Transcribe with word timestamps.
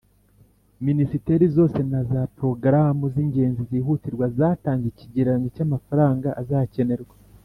minisiteri 0.85 1.45
zose 1.55 1.79
na 1.91 2.01
za 2.11 2.21
porogaramu 2.35 3.03
z'ingenzi 3.13 3.61
zihutirwa 3.69 4.25
zatanze 4.37 4.85
ikigereranyo 4.89 5.47
cy'amafaranga 5.55 6.29
azakenerwa. 6.43 7.15